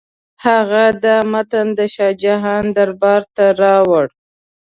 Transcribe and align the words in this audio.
هغه 0.45 0.83
دا 1.03 1.17
متن 1.31 1.67
د 1.77 1.79
شاه 1.93 2.13
جهان 2.23 2.63
دربار 2.77 3.21
ته 3.35 3.45
راوړ. 3.61 4.05